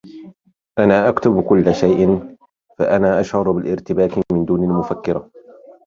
[0.79, 2.19] أنا أكتب كل شئ؛
[2.79, 5.29] فأنا أشعر بالإرتباك من دون المفكرة.